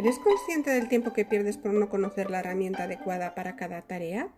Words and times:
¿Eres 0.00 0.18
consciente 0.18 0.70
del 0.70 0.88
tiempo 0.88 1.12
que 1.12 1.26
pierdes 1.26 1.58
por 1.58 1.74
no 1.74 1.90
conocer 1.90 2.30
la 2.30 2.40
herramienta 2.40 2.84
adecuada 2.84 3.34
para 3.34 3.54
cada 3.54 3.82
tarea? 3.82 4.32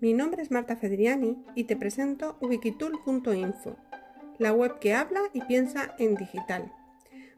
Mi 0.00 0.12
nombre 0.12 0.40
es 0.40 0.52
Marta 0.52 0.76
Fedriani 0.76 1.36
y 1.56 1.64
te 1.64 1.74
presento 1.74 2.38
wikitool.info, 2.40 3.76
la 4.38 4.52
web 4.52 4.78
que 4.78 4.94
habla 4.94 5.22
y 5.32 5.40
piensa 5.40 5.96
en 5.98 6.14
digital. 6.14 6.72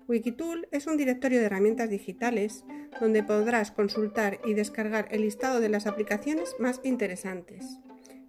Wikitool 0.06 0.68
es 0.70 0.86
un 0.86 0.98
directorio 0.98 1.40
de 1.40 1.46
herramientas 1.46 1.88
digitales 1.88 2.66
donde 3.00 3.22
podrás 3.22 3.70
consultar 3.70 4.38
y 4.45 4.52
descargar 4.52 5.09
el 5.11 5.22
listado 5.22 5.61
de 5.61 5.70
las 5.70 5.86
aplicaciones 5.86 6.54
más 6.59 6.82
interesantes. 6.84 7.79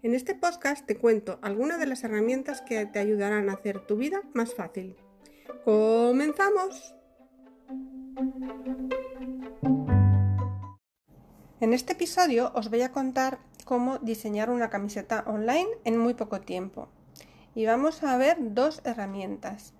En 0.03 0.13
este 0.13 0.35
podcast 0.35 0.85
te 0.85 0.95
cuento 0.95 1.37
algunas 1.41 1.81
de 1.81 1.87
las 1.87 2.05
herramientas 2.05 2.61
que 2.61 2.85
te 2.85 2.99
ayudarán 2.99 3.49
a 3.49 3.55
hacer 3.55 3.85
tu 3.85 3.97
vida 3.97 4.21
más 4.33 4.55
fácil. 4.55 4.95
¡Comenzamos! 5.65 6.95
En 11.61 11.73
este 11.73 11.93
episodio 11.93 12.51
os 12.55 12.71
voy 12.71 12.81
a 12.81 12.91
contar 12.91 13.37
cómo 13.65 13.99
diseñar 13.99 14.49
una 14.49 14.71
camiseta 14.71 15.23
online 15.27 15.67
en 15.83 15.95
muy 15.95 16.15
poco 16.15 16.41
tiempo. 16.41 16.89
Y 17.53 17.67
vamos 17.67 18.01
a 18.01 18.17
ver 18.17 18.37
dos 18.39 18.81
herramientas 18.83 19.75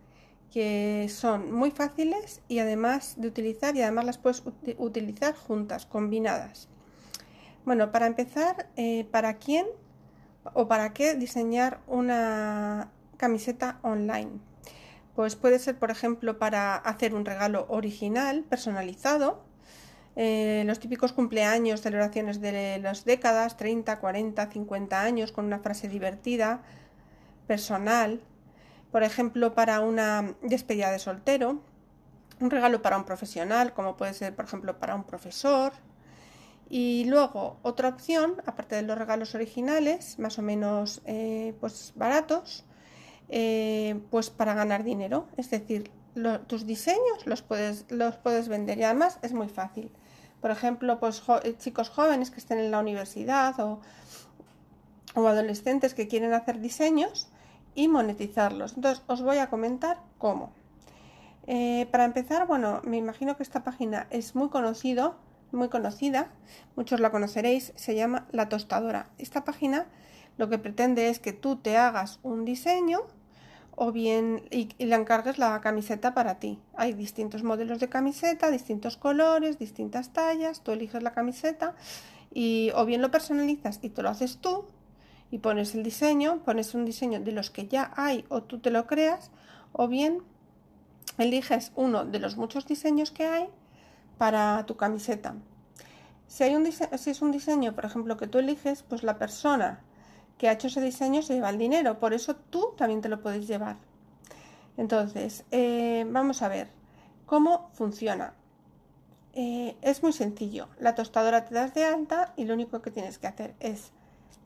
que 0.52 1.08
son 1.10 1.52
muy 1.52 1.72
fáciles 1.72 2.44
y 2.48 2.60
además 2.60 3.16
de 3.18 3.28
utilizar 3.28 3.76
y 3.76 3.82
además 3.82 4.06
las 4.06 4.20
puedes 4.20 4.44
utilizar 4.78 5.34
juntas, 5.34 5.88
combinadas. 5.88 6.70
Bueno, 7.66 7.92
para 7.92 8.06
empezar, 8.06 8.70
eh, 8.76 9.08
¿para 9.10 9.38
quién 9.38 9.66
o 10.54 10.68
para 10.68 10.94
qué 10.94 11.16
diseñar 11.16 11.80
una 11.88 12.92
camiseta 13.18 13.80
online? 13.82 14.30
Pues 15.16 15.36
puede 15.36 15.58
ser, 15.58 15.80
por 15.80 15.90
ejemplo, 15.90 16.38
para 16.38 16.76
hacer 16.76 17.16
un 17.16 17.26
regalo 17.26 17.66
original, 17.70 18.44
personalizado, 18.44 19.50
eh, 20.16 20.64
los 20.66 20.80
típicos 20.80 21.14
cumpleaños, 21.14 21.82
celebraciones 21.82 22.42
de 22.42 22.80
las 22.80 23.06
décadas, 23.06 23.58
30, 23.58 24.00
40, 24.00 24.52
50 24.52 25.02
años, 25.02 25.32
con 25.32 25.46
una 25.46 25.60
frase 25.60 25.88
divertida, 25.88 26.62
personal, 27.48 28.22
por 28.92 29.04
ejemplo, 29.04 29.54
para 29.54 29.80
una 29.80 30.36
despedida 30.42 30.92
de 30.92 31.00
soltero, 31.00 31.62
un 32.40 32.50
regalo 32.50 32.82
para 32.82 32.98
un 32.98 33.06
profesional, 33.06 33.74
como 33.74 33.96
puede 33.96 34.14
ser, 34.14 34.36
por 34.36 34.46
ejemplo, 34.46 34.80
para 34.80 34.96
un 34.96 35.04
profesor. 35.04 35.72
Y 36.70 37.06
luego 37.06 37.58
otra 37.64 37.90
opción, 37.90 38.42
aparte 38.46 38.76
de 38.76 38.82
los 38.82 38.98
regalos 38.98 39.36
originales, 39.36 40.18
más 40.20 40.40
o 40.40 40.42
menos 40.42 41.02
eh, 41.06 41.54
pues 41.60 41.94
baratos, 41.96 42.66
eh, 43.30 44.00
pues 44.10 44.30
para 44.30 44.54
ganar 44.54 44.84
dinero. 44.84 45.28
Es 45.38 45.50
decir, 45.50 45.92
tus 46.48 46.66
diseños 46.66 47.26
los 47.26 47.42
puedes, 47.42 47.86
los 47.90 48.18
puedes 48.18 48.48
vender 48.48 48.78
y 48.78 48.84
además 48.84 49.20
es 49.22 49.34
muy 49.34 49.48
fácil. 49.48 49.92
Por 50.42 50.52
ejemplo, 50.52 51.00
pues 51.00 51.22
eh, 51.44 51.56
chicos 51.58 51.90
jóvenes 51.90 52.32
que 52.32 52.40
estén 52.40 52.60
en 52.60 52.72
la 52.72 52.80
universidad 52.80 53.60
o, 53.60 53.80
o 55.16 55.28
adolescentes 55.28 55.94
que 55.94 56.08
quieren 56.08 56.34
hacer 56.34 56.60
diseños 56.60 57.30
y 57.76 57.88
monetizarlos. 57.88 58.74
Entonces, 58.76 59.04
os 59.08 59.22
voy 59.22 59.38
a 59.38 59.50
comentar 59.50 60.00
cómo. 60.18 60.52
Eh, 61.48 61.88
para 61.92 62.06
empezar, 62.06 62.48
bueno, 62.48 62.82
me 62.84 62.98
imagino 62.98 63.36
que 63.36 63.44
esta 63.44 63.64
página 63.64 64.08
es 64.10 64.36
muy 64.36 64.50
conocido, 64.50 65.16
muy 65.52 65.70
conocida, 65.70 66.30
muchos 66.76 67.00
la 67.00 67.12
conoceréis, 67.12 67.74
se 67.76 67.96
llama 67.96 68.28
La 68.32 68.50
Tostadora. 68.50 69.10
Esta 69.18 69.44
página 69.44 69.88
lo 70.38 70.50
que 70.50 70.58
pretende 70.58 71.10
es 71.10 71.20
que 71.20 71.34
tú 71.34 71.58
te 71.58 71.78
hagas 71.78 72.20
un 72.24 72.46
diseño 72.46 73.00
o 73.76 73.92
bien 73.92 74.44
y, 74.52 74.70
le 74.84 74.96
encargues 74.96 75.38
la 75.38 75.60
camiseta 75.62 76.14
para 76.14 76.40
ti. 76.40 76.60
Hay 76.76 76.94
distintos 76.94 77.44
modelos 77.44 77.80
de 77.80 77.90
camiseta, 77.90 78.52
distintos 78.52 78.98
colores, 78.98 79.60
distintas 79.60 80.14
tallas, 80.14 80.62
tú 80.62 80.72
eliges 80.72 81.04
la 81.04 81.12
camiseta 81.12 81.76
y 82.34 82.72
o 82.76 82.86
bien 82.86 83.02
lo 83.02 83.12
personalizas 83.12 83.80
y 83.82 83.90
te 83.90 84.02
lo 84.02 84.10
haces 84.10 84.38
tú 84.38 84.66
y 85.32 85.40
pones 85.40 85.76
el 85.76 85.84
diseño, 85.84 86.40
pones 86.44 86.74
un 86.74 86.86
diseño 86.86 87.20
de 87.20 87.32
los 87.32 87.50
que 87.50 87.68
ya 87.68 87.92
hay 87.96 88.26
o 88.30 88.44
tú 88.44 88.60
te 88.60 88.70
lo 88.70 88.88
creas 88.88 89.32
o 89.72 89.88
bien 89.88 90.24
eliges 91.18 91.72
uno 91.76 92.06
de 92.06 92.20
los 92.20 92.38
muchos 92.38 92.66
diseños 92.66 93.12
que 93.12 93.26
hay 93.26 93.48
para 94.18 94.66
tu 94.66 94.76
camiseta. 94.76 95.36
Si, 96.28 96.44
hay 96.44 96.56
un 96.56 96.72
si 96.72 97.10
es 97.10 97.22
un 97.22 97.32
diseño, 97.32 97.74
por 97.76 97.86
ejemplo, 97.86 98.16
que 98.16 98.28
tú 98.28 98.38
eliges, 98.38 98.84
pues 98.84 99.04
la 99.04 99.18
persona 99.18 99.82
que 100.42 100.50
ha 100.50 100.54
hecho 100.54 100.70
ese 100.70 100.82
diseño 100.82 101.22
se 101.22 101.36
lleva 101.36 101.52
el 101.52 101.60
dinero, 101.60 102.00
por 102.00 102.16
eso 102.16 102.36
tú 102.36 102.74
también 102.76 103.00
te 103.02 103.10
lo 103.10 103.22
puedes 103.22 103.48
llevar. 103.48 103.78
Entonces, 104.76 105.46
eh, 105.52 106.04
vamos 106.10 106.42
a 106.42 106.48
ver 106.48 106.72
cómo 107.28 107.70
funciona. 107.74 108.34
Eh, 109.34 109.78
es 109.84 110.02
muy 110.02 110.14
sencillo. 110.14 110.68
La 110.80 110.96
tostadora 110.96 111.46
te 111.46 111.54
das 111.54 111.76
de 111.76 111.84
alta 111.84 112.34
y 112.38 112.46
lo 112.46 112.56
único 112.56 112.82
que 112.82 112.90
tienes 112.90 113.20
que 113.20 113.28
hacer 113.28 113.54
es 113.60 113.92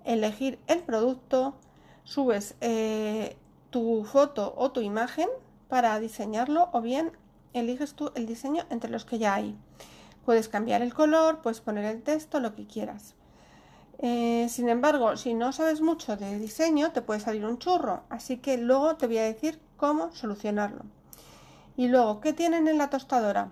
elegir 0.04 0.60
el 0.68 0.84
producto, 0.84 1.56
subes 2.04 2.56
eh, 2.60 3.38
tu 3.70 4.04
foto 4.04 4.54
o 4.58 4.72
tu 4.72 4.82
imagen 4.82 5.30
para 5.70 5.98
diseñarlo 6.02 6.68
o 6.74 6.82
bien 6.82 7.14
eliges 7.54 7.94
tú 7.94 8.12
el 8.16 8.26
diseño 8.26 8.66
entre 8.70 8.92
los 8.92 9.06
que 9.06 9.18
ya 9.18 9.34
hay. 9.34 9.58
Puedes 10.26 10.50
cambiar 10.50 10.82
el 10.82 10.94
color, 10.94 11.42
puedes 11.42 11.62
poner 11.62 11.86
el 11.86 12.04
texto, 12.04 12.42
lo 12.42 12.54
que 12.54 12.68
quieras. 12.68 13.16
Eh, 14.00 14.48
sin 14.50 14.70
embargo, 14.70 15.16
si 15.18 15.34
no 15.34 15.52
sabes 15.52 15.82
mucho 15.82 16.18
de 16.18 16.38
diseño, 16.40 16.92
te 16.92 17.02
puede 17.02 17.20
salir 17.20 17.46
un 17.46 17.60
churro, 17.60 18.04
así 18.10 18.38
que 18.38 18.58
luego 18.58 18.96
te 18.98 19.08
voy 19.08 19.20
a 19.20 19.24
decir 19.24 19.60
cómo 19.78 20.14
solucionarlo. 20.14 20.84
Y 21.78 21.88
luego, 21.88 22.22
¿qué 22.22 22.34
tienen 22.34 22.68
en 22.68 22.78
la 22.78 22.90
tostadora? 22.90 23.52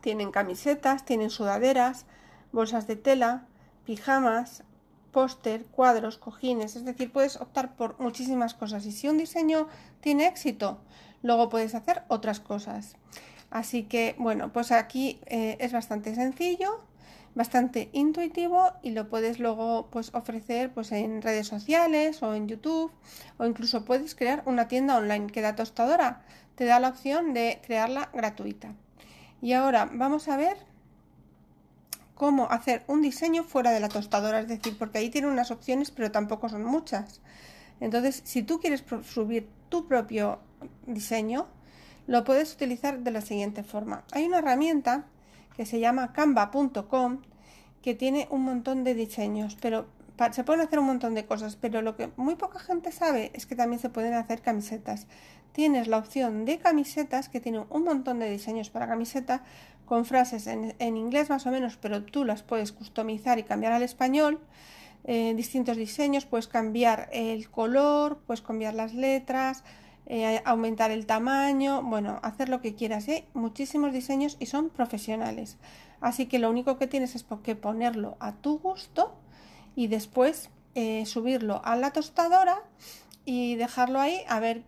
Tienen 0.00 0.30
camisetas, 0.30 1.04
tienen 1.04 1.30
sudaderas, 1.30 2.06
bolsas 2.52 2.86
de 2.86 2.96
tela, 2.96 3.46
pijamas, 3.84 4.64
póster, 5.12 5.64
cuadros, 5.66 6.18
cojines, 6.18 6.76
es 6.76 6.84
decir, 6.84 7.10
puedes 7.10 7.36
optar 7.40 7.74
por 7.74 7.98
muchísimas 7.98 8.54
cosas 8.54 8.84
y 8.84 8.92
si 8.92 9.08
un 9.08 9.16
diseño 9.16 9.66
tiene 10.00 10.26
éxito, 10.26 10.78
luego 11.22 11.48
puedes 11.48 11.74
hacer 11.74 12.02
otras 12.08 12.38
cosas. 12.38 12.96
Así 13.50 13.84
que, 13.84 14.14
bueno, 14.18 14.52
pues 14.52 14.72
aquí 14.72 15.20
eh, 15.26 15.56
es 15.60 15.72
bastante 15.72 16.14
sencillo, 16.14 16.80
bastante 17.36 17.90
intuitivo 17.92 18.72
y 18.82 18.90
lo 18.90 19.08
puedes 19.08 19.38
luego 19.38 19.88
pues 19.90 20.10
ofrecer 20.14 20.72
pues 20.72 20.90
en 20.90 21.20
redes 21.20 21.46
sociales 21.46 22.22
o 22.22 22.34
en 22.34 22.48
YouTube 22.48 22.90
o 23.36 23.44
incluso 23.44 23.84
puedes 23.84 24.14
crear 24.14 24.42
una 24.46 24.68
tienda 24.68 24.96
online 24.96 25.26
que 25.26 25.42
la 25.42 25.54
tostadora 25.54 26.22
te 26.54 26.64
da 26.64 26.80
la 26.80 26.88
opción 26.88 27.34
de 27.34 27.60
crearla 27.64 28.08
gratuita. 28.14 28.74
Y 29.42 29.52
ahora 29.52 29.88
vamos 29.92 30.28
a 30.28 30.38
ver 30.38 30.56
cómo 32.14 32.50
hacer 32.50 32.84
un 32.86 33.02
diseño 33.02 33.44
fuera 33.44 33.70
de 33.70 33.80
la 33.80 33.90
tostadora, 33.90 34.40
es 34.40 34.48
decir, 34.48 34.78
porque 34.78 34.98
ahí 34.98 35.10
tiene 35.10 35.28
unas 35.28 35.50
opciones 35.50 35.90
pero 35.90 36.10
tampoco 36.10 36.48
son 36.48 36.64
muchas. 36.64 37.20
Entonces, 37.80 38.22
si 38.24 38.42
tú 38.42 38.58
quieres 38.60 38.82
subir 39.04 39.46
tu 39.68 39.86
propio 39.86 40.40
diseño, 40.86 41.48
lo 42.06 42.24
puedes 42.24 42.54
utilizar 42.54 43.00
de 43.00 43.10
la 43.10 43.20
siguiente 43.20 43.62
forma. 43.62 44.04
Hay 44.12 44.24
una 44.24 44.38
herramienta 44.38 45.04
que 45.56 45.66
se 45.66 45.80
llama 45.80 46.12
canva.com, 46.12 47.22
que 47.82 47.94
tiene 47.94 48.28
un 48.30 48.44
montón 48.44 48.84
de 48.84 48.94
diseños, 48.94 49.56
pero 49.60 49.86
se 50.32 50.44
pueden 50.44 50.62
hacer 50.62 50.78
un 50.78 50.86
montón 50.86 51.14
de 51.14 51.26
cosas, 51.26 51.56
pero 51.56 51.82
lo 51.82 51.96
que 51.96 52.10
muy 52.16 52.36
poca 52.36 52.58
gente 52.58 52.90
sabe 52.92 53.30
es 53.34 53.46
que 53.46 53.54
también 53.54 53.80
se 53.80 53.90
pueden 53.90 54.14
hacer 54.14 54.40
camisetas. 54.40 55.06
Tienes 55.52 55.88
la 55.88 55.98
opción 55.98 56.44
de 56.44 56.58
camisetas 56.58 57.28
que 57.28 57.40
tiene 57.40 57.64
un 57.70 57.84
montón 57.84 58.18
de 58.18 58.30
diseños 58.30 58.70
para 58.70 58.88
camiseta 58.88 59.42
con 59.84 60.04
frases 60.04 60.46
en, 60.46 60.74
inglés 60.96 61.30
más 61.30 61.46
o 61.46 61.50
menos, 61.50 61.76
pero 61.76 62.02
tú 62.02 62.24
las 62.24 62.42
puedes 62.42 62.72
customizar 62.72 63.38
y 63.38 63.44
cambiar 63.44 63.72
al 63.72 63.82
español. 63.82 64.40
Eh, 65.04 65.34
distintos 65.36 65.76
diseños, 65.76 66.26
puedes 66.26 66.48
cambiar 66.48 67.08
el 67.12 67.48
color, 67.48 68.18
puedes 68.26 68.42
cambiar 68.42 68.74
las 68.74 68.94
letras, 68.94 69.62
eh, 70.06 70.40
aumentar 70.44 70.90
el 70.90 71.04
tamaño, 71.04 71.82
bueno, 71.82 72.20
hacer 72.22 72.48
lo 72.48 72.60
que 72.60 72.74
quieras. 72.74 73.08
Hay 73.08 73.26
muchísimos 73.34 73.92
diseños 73.92 74.36
y 74.38 74.46
son 74.46 74.70
profesionales. 74.70 75.58
Así 76.00 76.26
que 76.26 76.38
lo 76.38 76.48
único 76.48 76.78
que 76.78 76.86
tienes 76.86 77.14
es 77.14 77.26
que 77.42 77.56
ponerlo 77.56 78.16
a 78.20 78.32
tu 78.32 78.58
gusto 78.58 79.14
y 79.74 79.88
después 79.88 80.50
eh, 80.74 81.06
subirlo 81.06 81.60
a 81.64 81.74
la 81.76 81.92
tostadora 81.92 82.62
y 83.24 83.56
dejarlo 83.56 84.00
ahí 84.00 84.20
a 84.28 84.38
ver, 84.38 84.62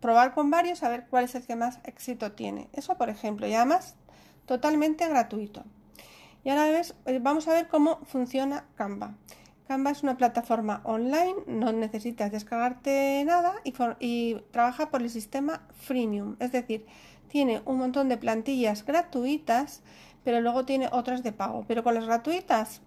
probar 0.00 0.34
con 0.34 0.50
varios 0.50 0.82
a 0.82 0.88
ver 0.88 1.06
cuál 1.08 1.24
es 1.24 1.34
el 1.34 1.44
que 1.44 1.56
más 1.56 1.80
éxito 1.84 2.32
tiene. 2.32 2.68
Eso 2.72 2.96
por 2.96 3.08
ejemplo, 3.08 3.46
y 3.48 3.54
además 3.54 3.96
totalmente 4.46 5.08
gratuito. 5.08 5.64
Y 6.44 6.50
ahora 6.50 6.66
ves, 6.66 6.94
eh, 7.06 7.18
vamos 7.20 7.48
a 7.48 7.52
ver 7.52 7.68
cómo 7.68 7.98
funciona 8.04 8.64
Canva. 8.76 9.14
Canva 9.68 9.90
es 9.90 10.02
una 10.02 10.16
plataforma 10.16 10.80
online, 10.84 11.34
no 11.46 11.72
necesitas 11.72 12.32
descargarte 12.32 13.22
nada 13.26 13.52
y, 14.00 14.36
trabaja 14.50 14.90
por 14.90 15.02
el 15.02 15.10
sistema 15.10 15.60
freemium, 15.82 16.36
es 16.40 16.52
decir, 16.52 16.86
tiene 17.28 17.60
un 17.66 17.76
montón 17.76 18.08
de 18.08 18.16
plantillas 18.16 18.86
gratuitas, 18.86 19.82
pero 20.24 20.40
luego 20.40 20.64
tiene 20.64 20.88
otras 20.90 21.22
de 21.22 21.32
pago. 21.32 21.66
Pero 21.68 21.84
con 21.84 21.92
las 21.94 22.06
gratuitas 22.06 22.80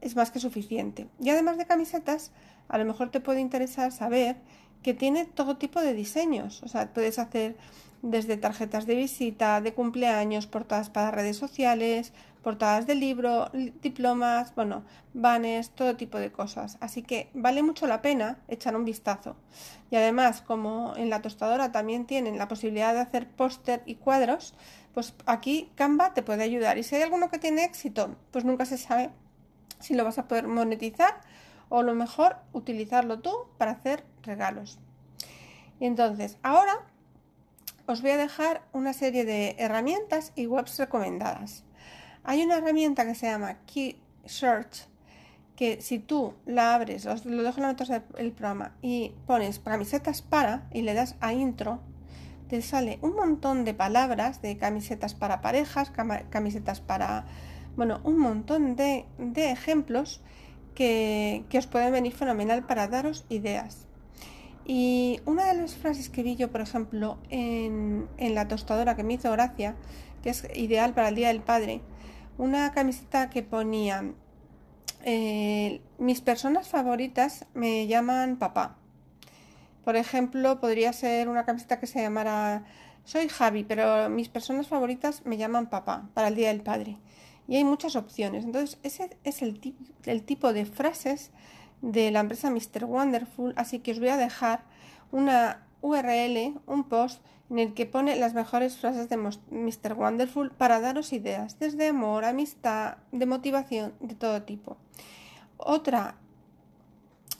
es 0.00 0.16
más 0.16 0.30
que 0.30 0.40
suficiente. 0.40 1.08
Y 1.20 1.28
además 1.28 1.58
de 1.58 1.66
camisetas, 1.66 2.32
a 2.68 2.78
lo 2.78 2.86
mejor 2.86 3.10
te 3.10 3.20
puede 3.20 3.40
interesar 3.40 3.92
saber 3.92 4.36
que 4.82 4.94
tiene 4.94 5.26
todo 5.26 5.58
tipo 5.58 5.82
de 5.82 5.92
diseños. 5.92 6.62
O 6.62 6.68
sea, 6.68 6.90
puedes 6.94 7.18
hacer 7.18 7.54
desde 8.04 8.36
tarjetas 8.36 8.84
de 8.84 8.96
visita, 8.96 9.62
de 9.62 9.72
cumpleaños, 9.72 10.46
portadas 10.46 10.90
para 10.90 11.10
redes 11.10 11.38
sociales, 11.38 12.12
portadas 12.42 12.86
de 12.86 12.94
libro, 12.94 13.50
diplomas, 13.80 14.54
bueno, 14.54 14.84
banners, 15.14 15.70
todo 15.70 15.96
tipo 15.96 16.18
de 16.18 16.30
cosas. 16.30 16.76
Así 16.80 17.02
que 17.02 17.30
vale 17.32 17.62
mucho 17.62 17.86
la 17.86 18.02
pena 18.02 18.38
echar 18.46 18.76
un 18.76 18.84
vistazo. 18.84 19.36
Y 19.90 19.96
además, 19.96 20.42
como 20.42 20.92
en 20.96 21.08
la 21.08 21.22
tostadora 21.22 21.72
también 21.72 22.04
tienen 22.04 22.36
la 22.36 22.46
posibilidad 22.46 22.92
de 22.92 23.00
hacer 23.00 23.26
póster 23.26 23.82
y 23.86 23.94
cuadros, 23.94 24.52
pues 24.92 25.14
aquí 25.24 25.72
Canva 25.74 26.12
te 26.12 26.22
puede 26.22 26.44
ayudar. 26.44 26.76
Y 26.76 26.82
si 26.82 26.96
hay 26.96 27.02
alguno 27.02 27.30
que 27.30 27.38
tiene 27.38 27.64
éxito, 27.64 28.16
pues 28.30 28.44
nunca 28.44 28.66
se 28.66 28.76
sabe 28.76 29.10
si 29.80 29.94
lo 29.94 30.04
vas 30.04 30.18
a 30.18 30.28
poder 30.28 30.46
monetizar 30.46 31.22
o 31.70 31.82
lo 31.82 31.94
mejor 31.94 32.36
utilizarlo 32.52 33.20
tú 33.20 33.32
para 33.56 33.70
hacer 33.70 34.04
regalos. 34.22 34.78
Y 35.80 35.86
entonces, 35.86 36.36
ahora 36.42 36.82
os 37.86 38.02
voy 38.02 38.12
a 38.12 38.16
dejar 38.16 38.62
una 38.72 38.92
serie 38.92 39.24
de 39.24 39.56
herramientas 39.58 40.32
y 40.34 40.46
webs 40.46 40.78
recomendadas. 40.78 41.64
Hay 42.22 42.42
una 42.42 42.56
herramienta 42.58 43.04
que 43.04 43.14
se 43.14 43.26
llama 43.26 43.58
Key 43.66 44.00
Search 44.24 44.88
que 45.56 45.80
si 45.80 45.98
tú 45.98 46.34
la 46.46 46.74
abres, 46.74 47.06
os 47.06 47.24
lo 47.24 47.42
dejo 47.42 47.58
en 47.58 47.62
la 47.62 47.72
nota 47.72 48.02
del 48.16 48.32
programa 48.32 48.74
y 48.82 49.12
pones 49.26 49.60
camisetas 49.60 50.22
para 50.22 50.66
y 50.72 50.82
le 50.82 50.94
das 50.94 51.16
a 51.20 51.32
intro, 51.32 51.80
te 52.48 52.60
sale 52.60 52.98
un 53.02 53.14
montón 53.14 53.64
de 53.64 53.74
palabras 53.74 54.42
de 54.42 54.56
camisetas 54.56 55.14
para 55.14 55.40
parejas, 55.40 55.92
camisetas 56.30 56.80
para, 56.80 57.26
bueno, 57.76 58.00
un 58.04 58.18
montón 58.18 58.74
de, 58.76 59.06
ejemplos 59.36 60.20
que, 60.74 61.44
que 61.48 61.58
os 61.58 61.66
pueden 61.66 61.92
venir 61.92 62.14
fenomenal 62.14 62.66
para 62.66 62.88
daros 62.88 63.24
ideas. 63.28 63.86
Y 64.66 65.20
una 65.26 65.46
de 65.46 65.60
las 65.60 65.74
frases 65.74 66.08
que 66.08 66.22
vi 66.22 66.36
yo, 66.36 66.50
por 66.50 66.62
ejemplo, 66.62 67.18
en, 67.28 68.08
la 68.18 68.48
tostadora 68.48 68.96
que 68.96 69.04
me 69.04 69.14
hizo 69.14 69.30
gracia, 69.32 69.76
que 70.22 70.30
es 70.30 70.46
ideal 70.54 70.94
para 70.94 71.08
el 71.08 71.16
Día 71.16 71.28
del 71.28 71.42
Padre, 71.42 71.82
una 72.38 72.72
camiseta 72.72 73.28
que 73.28 73.42
ponía, 73.42 74.12
eh, 75.04 75.82
mis 75.98 76.22
personas 76.22 76.68
favoritas 76.68 77.46
me 77.52 77.86
llaman 77.86 78.38
papá. 78.38 78.78
Por 79.84 79.96
ejemplo, 79.96 80.60
podría 80.60 80.94
ser 80.94 81.28
una 81.28 81.44
camiseta 81.44 81.78
que 81.78 81.86
se 81.86 82.00
llamara, 82.00 82.64
soy 83.04 83.28
Javi, 83.28 83.64
pero 83.64 84.08
mis 84.08 84.30
personas 84.30 84.66
favoritas 84.66 85.26
me 85.26 85.36
llaman 85.36 85.68
papá 85.68 86.08
para 86.14 86.28
el 86.28 86.36
Día 86.36 86.48
del 86.48 86.62
Padre. 86.62 86.96
Y 87.46 87.56
hay 87.56 87.64
muchas 87.64 87.96
opciones. 87.96 88.44
Entonces, 88.44 88.78
ese 88.82 89.18
es 89.24 89.42
el, 89.42 89.60
el 90.06 90.22
tipo 90.22 90.54
de 90.54 90.64
frases 90.64 91.30
de 91.84 92.10
la 92.10 92.20
empresa 92.20 92.48
Mr. 92.48 92.86
Wonderful, 92.86 93.52
así 93.56 93.80
que 93.80 93.92
os 93.92 93.98
voy 93.98 94.08
a 94.08 94.16
dejar 94.16 94.64
una 95.12 95.66
URL, 95.82 96.58
un 96.66 96.84
post 96.84 97.22
en 97.50 97.58
el 97.58 97.74
que 97.74 97.84
pone 97.84 98.16
las 98.16 98.32
mejores 98.32 98.78
frases 98.78 99.10
de 99.10 99.18
Mr. 99.18 99.92
Wonderful 99.92 100.50
para 100.50 100.80
daros 100.80 101.12
ideas, 101.12 101.58
desde 101.58 101.88
amor, 101.88 102.24
amistad, 102.24 102.96
de 103.12 103.26
motivación, 103.26 103.92
de 104.00 104.14
todo 104.14 104.42
tipo. 104.42 104.78
Otra, 105.58 106.16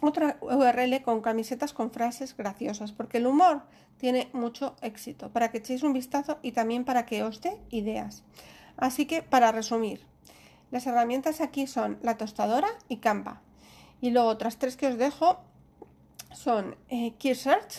otra 0.03 0.37
URL 0.43 1.03
con 1.03 1.23
camisetas 1.23 1.73
con 1.73 1.91
frases 1.91 2.37
graciosas, 2.37 2.93
porque 2.93 3.17
el 3.17 3.27
humor 3.27 3.63
tiene 3.97 4.29
mucho 4.35 4.77
éxito, 4.83 5.31
para 5.31 5.51
que 5.51 5.59
echéis 5.59 5.83
un 5.83 5.95
vistazo 5.95 6.39
y 6.43 6.53
también 6.53 6.85
para 6.85 7.07
que 7.07 7.23
os 7.23 7.41
dé 7.41 7.57
ideas. 7.71 8.25
Así 8.77 9.07
que, 9.07 9.23
para 9.23 9.53
resumir, 9.53 10.03
las 10.71 10.87
herramientas 10.87 11.41
aquí 11.41 11.67
son 11.67 11.99
la 12.03 12.19
tostadora 12.19 12.69
y 12.89 12.99
Canva. 12.99 13.41
Y 14.05 14.11
luego 14.11 14.29
otras 14.29 14.59
tres 14.59 14.77
que 14.77 14.87
os 14.87 14.99
dejo 14.99 15.39
son 16.31 16.77
eh, 16.91 17.15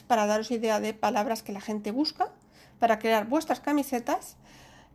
para 0.08 0.26
daros 0.26 0.50
idea 0.50 0.80
de 0.80 0.96
palabras 0.96 1.44
que 1.44 1.52
la 1.52 1.62
gente 1.62 1.92
busca 1.92 2.32
para 2.80 2.98
crear 2.98 3.28
vuestras 3.28 3.60
camisetas, 3.60 4.36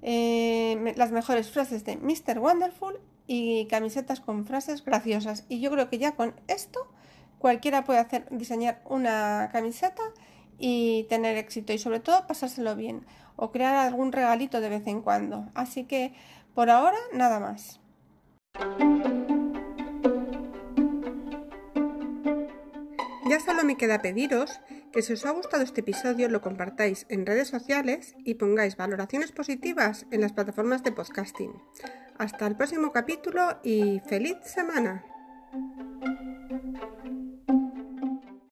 eh, 0.02 0.92
las 0.96 1.12
mejores 1.12 1.48
frases 1.48 1.84
de 1.84 1.98
Mr. 1.98 2.40
Wonderful 2.40 2.98
y 3.28 3.66
camisetas 3.66 4.18
con 4.18 4.44
frases 4.44 4.84
graciosas. 4.84 5.44
Y 5.48 5.60
yo 5.60 5.70
creo 5.70 5.88
que 5.88 5.98
ya 5.98 6.16
con 6.16 6.34
esto 6.48 6.80
cualquiera 7.38 7.84
puede 7.84 8.00
hacer 8.00 8.26
diseñar 8.32 8.82
una 8.86 9.50
camiseta 9.52 10.02
y 10.58 11.04
tener 11.04 11.36
éxito 11.36 11.72
y 11.72 11.78
sobre 11.78 12.00
todo 12.00 12.26
pasárselo 12.26 12.74
bien 12.74 13.06
o 13.36 13.52
crear 13.52 13.76
algún 13.76 14.10
regalito 14.10 14.60
de 14.60 14.68
vez 14.68 14.84
en 14.88 15.00
cuando. 15.00 15.46
Así 15.54 15.84
que 15.84 16.12
por 16.56 16.70
ahora 16.70 16.98
nada 17.12 17.38
más. 17.38 17.78
Ya 23.30 23.38
solo 23.38 23.62
me 23.62 23.76
queda 23.76 24.02
pediros 24.02 24.60
que 24.90 25.02
si 25.02 25.12
os 25.12 25.24
ha 25.24 25.30
gustado 25.30 25.62
este 25.62 25.82
episodio 25.82 26.28
lo 26.28 26.40
compartáis 26.40 27.06
en 27.08 27.24
redes 27.24 27.46
sociales 27.46 28.16
y 28.24 28.34
pongáis 28.34 28.76
valoraciones 28.76 29.30
positivas 29.30 30.04
en 30.10 30.22
las 30.22 30.32
plataformas 30.32 30.82
de 30.82 30.90
podcasting. 30.90 31.52
Hasta 32.18 32.48
el 32.48 32.56
próximo 32.56 32.90
capítulo 32.90 33.60
y 33.62 34.00
feliz 34.00 34.36
semana. 34.42 35.04